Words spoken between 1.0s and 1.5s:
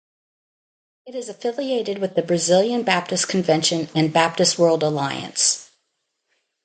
It is